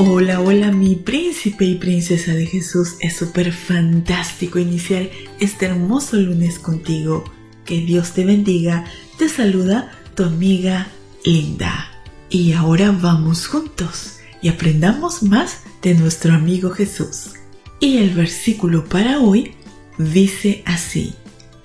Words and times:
Hola, 0.00 0.40
hola 0.40 0.70
mi 0.70 0.94
príncipe 0.94 1.64
y 1.64 1.74
princesa 1.74 2.32
de 2.32 2.46
Jesús. 2.46 2.94
Es 3.00 3.16
súper 3.16 3.52
fantástico 3.52 4.60
iniciar 4.60 5.10
este 5.40 5.66
hermoso 5.66 6.16
lunes 6.16 6.60
contigo. 6.60 7.24
Que 7.64 7.80
Dios 7.80 8.12
te 8.12 8.24
bendiga. 8.24 8.84
Te 9.18 9.28
saluda 9.28 9.90
tu 10.14 10.22
amiga 10.22 10.86
Linda. 11.24 11.90
Y 12.30 12.52
ahora 12.52 12.92
vamos 12.92 13.48
juntos 13.48 14.20
y 14.40 14.50
aprendamos 14.50 15.24
más 15.24 15.62
de 15.82 15.94
nuestro 15.94 16.32
amigo 16.32 16.70
Jesús. 16.70 17.32
Y 17.80 17.96
el 17.96 18.10
versículo 18.10 18.84
para 18.84 19.18
hoy 19.18 19.54
dice 19.98 20.62
así. 20.64 21.14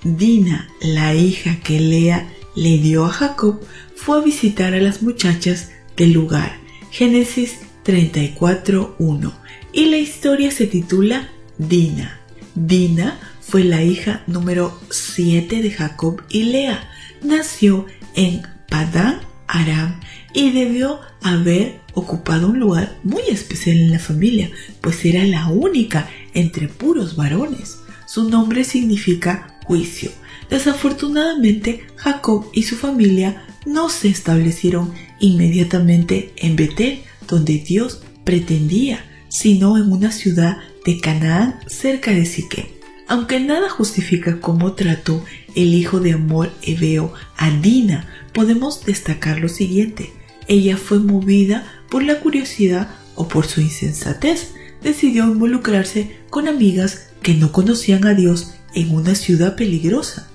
Dina, 0.02 0.68
la 0.80 1.14
hija 1.14 1.60
que 1.60 1.78
Lea 1.78 2.28
le 2.56 2.78
dio 2.78 3.04
a 3.04 3.10
Jacob, 3.10 3.60
fue 3.94 4.18
a 4.18 4.22
visitar 4.22 4.74
a 4.74 4.80
las 4.80 5.02
muchachas 5.02 5.70
del 5.96 6.12
lugar. 6.12 6.58
Génesis 6.90 7.58
34.1 7.84 9.32
y 9.72 9.86
la 9.86 9.98
historia 9.98 10.50
se 10.50 10.66
titula 10.66 11.28
Dina. 11.58 12.20
Dina 12.54 13.18
fue 13.40 13.64
la 13.64 13.82
hija 13.82 14.22
número 14.26 14.78
7 14.90 15.62
de 15.62 15.70
Jacob 15.70 16.22
y 16.28 16.44
Lea. 16.44 16.88
Nació 17.22 17.86
en 18.14 18.42
Padán 18.68 19.20
Aram 19.46 20.00
y 20.32 20.50
debió 20.50 21.00
haber 21.22 21.80
ocupado 21.94 22.48
un 22.48 22.58
lugar 22.58 22.98
muy 23.02 23.22
especial 23.28 23.76
en 23.76 23.92
la 23.92 23.98
familia, 23.98 24.50
pues 24.80 25.04
era 25.04 25.24
la 25.24 25.48
única 25.48 26.08
entre 26.32 26.68
puros 26.68 27.16
varones. 27.16 27.78
Su 28.06 28.28
nombre 28.28 28.64
significa 28.64 29.58
juicio. 29.64 30.10
Desafortunadamente, 30.50 31.86
Jacob 31.96 32.46
y 32.52 32.64
su 32.64 32.76
familia 32.76 33.46
no 33.66 33.88
se 33.88 34.08
establecieron 34.08 34.92
inmediatamente 35.20 36.32
en 36.36 36.56
Betel, 36.56 37.02
donde 37.34 37.58
Dios 37.58 38.00
pretendía, 38.22 39.04
sino 39.28 39.76
en 39.76 39.90
una 39.90 40.12
ciudad 40.12 40.58
de 40.86 41.00
Canaán 41.00 41.58
cerca 41.66 42.12
de 42.12 42.26
Siquem. 42.26 42.66
Aunque 43.08 43.40
nada 43.40 43.68
justifica 43.68 44.40
cómo 44.40 44.74
trató 44.74 45.22
el 45.56 45.74
hijo 45.74 45.98
de 45.98 46.12
amor 46.12 46.52
hebeo 46.62 47.12
a 47.36 47.50
Dina, 47.50 48.08
podemos 48.32 48.84
destacar 48.84 49.40
lo 49.40 49.48
siguiente. 49.48 50.12
Ella 50.46 50.76
fue 50.76 51.00
movida 51.00 51.66
por 51.90 52.04
la 52.04 52.20
curiosidad 52.20 52.88
o 53.16 53.26
por 53.26 53.46
su 53.46 53.60
insensatez. 53.60 54.52
Decidió 54.80 55.24
involucrarse 55.24 56.16
con 56.30 56.46
amigas 56.46 57.08
que 57.20 57.34
no 57.34 57.50
conocían 57.50 58.06
a 58.06 58.14
Dios 58.14 58.54
en 58.74 58.94
una 58.94 59.16
ciudad 59.16 59.56
peligrosa. 59.56 60.28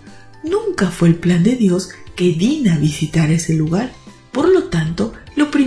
Nunca 0.44 0.92
fue 0.92 1.08
el 1.08 1.16
plan 1.16 1.44
de 1.44 1.56
Dios 1.56 1.92
que 2.18 2.34
Dina 2.34 2.78
visitara 2.78 3.32
ese 3.32 3.54
lugar. 3.54 3.94
Por 4.34 4.50
lo 4.50 4.66
tanto, 4.66 4.99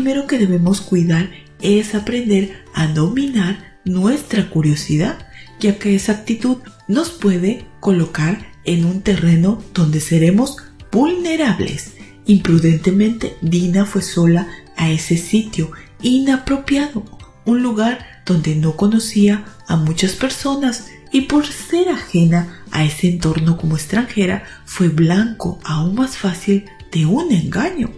primero 0.03 0.27
que 0.27 0.36
debemos 0.36 0.81
cuidar 0.81 1.31
es 1.61 1.95
aprender 1.95 2.64
a 2.75 2.89
dominar 2.89 3.78
nuestra 3.84 4.50
curiosidad, 4.50 5.28
ya 5.61 5.78
que 5.78 5.95
esa 5.95 6.11
actitud 6.11 6.56
nos 6.89 7.11
puede 7.11 7.67
colocar 7.78 8.48
en 8.64 8.84
un 8.84 9.03
terreno 9.03 9.62
donde 9.73 10.00
seremos 10.00 10.56
vulnerables. 10.91 11.92
Imprudentemente, 12.27 13.36
Dina 13.42 13.86
fue 13.86 14.03
sola 14.03 14.48
a 14.77 14.91
ese 14.91 15.17
sitio 15.17 15.70
inapropiado, 16.02 17.05
un 17.45 17.63
lugar 17.63 18.05
donde 18.27 18.57
no 18.57 18.74
conocía 18.74 19.45
a 19.69 19.77
muchas 19.77 20.14
personas 20.14 20.89
y 21.13 21.23
por 21.23 21.46
ser 21.46 21.90
ajena 21.90 22.64
a 22.73 22.84
ese 22.84 23.08
entorno 23.08 23.57
como 23.57 23.77
extranjera, 23.77 24.42
fue 24.64 24.89
blanco 24.89 25.61
aún 25.63 25.95
más 25.95 26.17
fácil 26.17 26.64
de 26.90 27.07
un 27.07 27.30
engaño. 27.30 27.92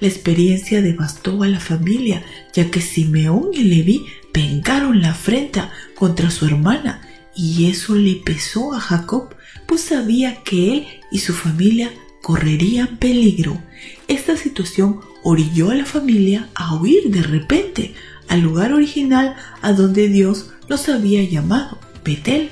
La 0.00 0.08
experiencia 0.08 0.80
devastó 0.80 1.42
a 1.42 1.48
la 1.48 1.60
familia, 1.60 2.22
ya 2.52 2.70
que 2.70 2.80
Simeón 2.80 3.50
y 3.52 3.64
Leví 3.64 4.06
vengaron 4.32 5.00
la 5.00 5.10
afrenta 5.10 5.70
contra 5.94 6.30
su 6.30 6.46
hermana, 6.46 7.02
y 7.34 7.70
eso 7.70 7.94
le 7.94 8.16
pesó 8.16 8.74
a 8.74 8.80
Jacob, 8.80 9.34
pues 9.66 9.82
sabía 9.82 10.42
que 10.42 10.72
él 10.72 10.86
y 11.10 11.18
su 11.18 11.32
familia 11.32 11.92
correrían 12.22 12.98
peligro. 12.98 13.62
Esta 14.06 14.36
situación 14.36 15.00
orilló 15.22 15.70
a 15.70 15.74
la 15.74 15.84
familia 15.84 16.48
a 16.54 16.74
huir 16.74 17.10
de 17.10 17.22
repente 17.22 17.94
al 18.28 18.40
lugar 18.40 18.72
original 18.72 19.36
a 19.62 19.72
donde 19.72 20.08
Dios 20.08 20.50
los 20.68 20.88
había 20.88 21.22
llamado, 21.24 21.78
Betel. 22.04 22.50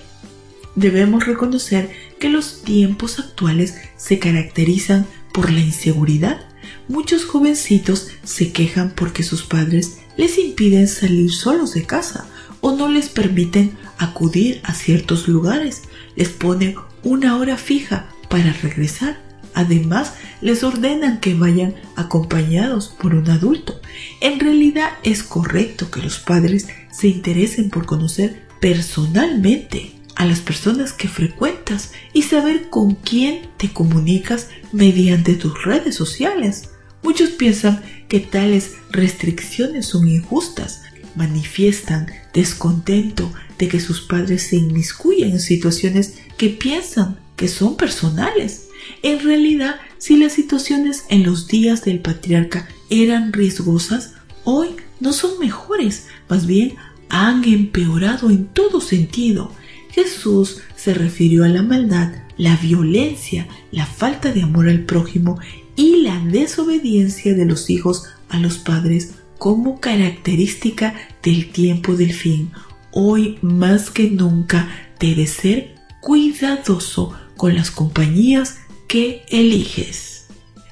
Debemos 0.74 1.26
reconocer 1.26 1.90
que 2.18 2.28
los 2.28 2.62
tiempos 2.62 3.18
actuales 3.18 3.76
se 3.96 4.18
caracterizan 4.18 5.06
por 5.32 5.50
la 5.50 5.60
inseguridad 5.60 6.46
Muchos 6.88 7.24
jovencitos 7.24 8.08
se 8.22 8.52
quejan 8.52 8.92
porque 8.94 9.24
sus 9.24 9.42
padres 9.42 9.98
les 10.16 10.38
impiden 10.38 10.86
salir 10.86 11.32
solos 11.32 11.74
de 11.74 11.84
casa 11.84 12.26
o 12.60 12.76
no 12.76 12.88
les 12.88 13.08
permiten 13.08 13.76
acudir 13.98 14.60
a 14.62 14.72
ciertos 14.72 15.26
lugares. 15.26 15.82
Les 16.14 16.28
ponen 16.28 16.76
una 17.02 17.36
hora 17.36 17.56
fija 17.56 18.06
para 18.28 18.52
regresar. 18.52 19.20
Además, 19.52 20.12
les 20.40 20.62
ordenan 20.62 21.18
que 21.18 21.34
vayan 21.34 21.74
acompañados 21.96 22.88
por 22.88 23.14
un 23.14 23.30
adulto. 23.30 23.80
En 24.20 24.38
realidad 24.38 24.90
es 25.02 25.22
correcto 25.22 25.90
que 25.90 26.02
los 26.02 26.18
padres 26.18 26.68
se 26.92 27.08
interesen 27.08 27.70
por 27.70 27.86
conocer 27.86 28.46
personalmente 28.60 29.92
a 30.14 30.24
las 30.24 30.40
personas 30.40 30.92
que 30.92 31.08
frecuentas 31.08 31.92
y 32.12 32.22
saber 32.22 32.70
con 32.70 32.94
quién 32.94 33.48
te 33.56 33.72
comunicas 33.72 34.48
mediante 34.72 35.34
tus 35.34 35.64
redes 35.64 35.94
sociales. 35.94 36.70
Muchos 37.06 37.30
piensan 37.30 37.84
que 38.08 38.18
tales 38.18 38.72
restricciones 38.90 39.86
son 39.86 40.08
injustas, 40.08 40.82
manifiestan 41.14 42.08
descontento 42.34 43.32
de 43.58 43.68
que 43.68 43.78
sus 43.78 44.00
padres 44.00 44.48
se 44.48 44.56
inmiscuyen 44.56 45.30
en 45.30 45.38
situaciones 45.38 46.14
que 46.36 46.48
piensan 46.48 47.16
que 47.36 47.46
son 47.46 47.76
personales. 47.76 48.66
En 49.04 49.20
realidad, 49.20 49.76
si 49.98 50.16
las 50.16 50.32
situaciones 50.32 51.04
en 51.08 51.22
los 51.22 51.46
días 51.46 51.84
del 51.84 52.00
patriarca 52.00 52.68
eran 52.90 53.32
riesgosas, 53.32 54.14
hoy 54.42 54.70
no 54.98 55.12
son 55.12 55.38
mejores, 55.38 56.08
más 56.28 56.44
bien 56.44 56.74
han 57.08 57.44
empeorado 57.44 58.30
en 58.30 58.46
todo 58.46 58.80
sentido. 58.80 59.52
Jesús 59.92 60.58
se 60.74 60.92
refirió 60.92 61.44
a 61.44 61.48
la 61.48 61.62
maldad, 61.62 62.12
la 62.36 62.56
violencia, 62.56 63.46
la 63.70 63.86
falta 63.86 64.32
de 64.32 64.42
amor 64.42 64.68
al 64.68 64.80
prójimo 64.80 65.38
y 65.76 66.02
la 66.02 66.18
desobediencia 66.20 67.34
de 67.34 67.44
los 67.44 67.70
hijos 67.70 68.04
a 68.28 68.38
los 68.38 68.58
padres 68.58 69.12
como 69.38 69.80
característica 69.80 70.94
del 71.22 71.50
tiempo 71.50 71.94
del 71.94 72.12
fin. 72.12 72.50
Hoy 72.90 73.38
más 73.42 73.90
que 73.90 74.10
nunca 74.10 74.68
debes 74.98 75.30
ser 75.30 75.74
cuidadoso 76.00 77.12
con 77.36 77.54
las 77.54 77.70
compañías 77.70 78.56
que 78.88 79.24
eliges. 79.28 80.26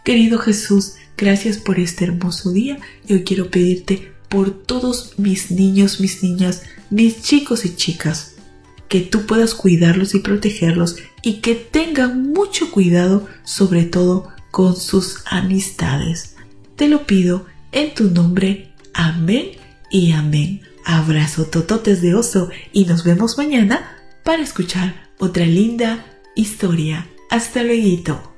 Querido 0.04 0.38
Jesús, 0.38 0.94
gracias 1.16 1.58
por 1.58 1.78
este 1.78 2.04
hermoso 2.04 2.52
día 2.52 2.78
y 3.06 3.14
hoy 3.14 3.24
quiero 3.24 3.50
pedirte 3.50 4.12
por 4.28 4.50
todos 4.50 5.18
mis 5.18 5.50
niños, 5.50 6.00
mis 6.00 6.22
niñas, 6.22 6.62
mis 6.90 7.22
chicos 7.22 7.64
y 7.64 7.76
chicas, 7.76 8.34
que 8.88 9.00
tú 9.00 9.26
puedas 9.26 9.54
cuidarlos 9.54 10.14
y 10.14 10.20
protegerlos 10.20 10.96
y 11.22 11.40
que 11.40 11.54
tengan 11.54 12.32
mucho 12.32 12.70
cuidado 12.70 13.26
sobre 13.44 13.84
todo 13.84 14.33
con 14.54 14.76
sus 14.76 15.24
amistades. 15.26 16.36
Te 16.76 16.86
lo 16.86 17.06
pido 17.06 17.44
en 17.72 17.92
tu 17.92 18.04
nombre. 18.04 18.72
Amén 18.94 19.50
y 19.90 20.12
amén. 20.12 20.62
Abrazo 20.84 21.46
tototes 21.46 22.00
de 22.00 22.14
oso 22.14 22.50
y 22.72 22.84
nos 22.84 23.02
vemos 23.02 23.36
mañana 23.36 23.98
para 24.22 24.42
escuchar 24.42 25.10
otra 25.18 25.44
linda 25.44 26.06
historia. 26.36 27.04
Hasta 27.30 27.64
luego. 27.64 28.32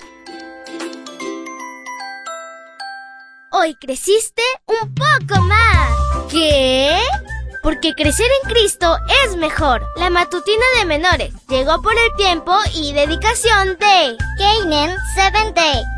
Hoy 3.53 3.75
creciste 3.75 4.43
un 4.65 4.95
poco 4.95 5.43
más. 5.43 5.91
¿Qué? 6.31 6.97
Porque 7.63 7.93
crecer 7.93 8.27
en 8.43 8.51
Cristo 8.51 8.97
es 9.27 9.37
mejor. 9.37 9.83
La 9.97 10.09
matutina 10.09 10.65
de 10.79 10.87
menores 10.87 11.35
llegó 11.51 11.83
por 11.83 11.93
el 11.93 12.17
tiempo 12.17 12.57
y 12.75 12.95
dedicación 12.95 13.77
de 13.79 14.17
Canaan 14.39 14.97
Seventh 15.15 15.55
Day 15.55 15.96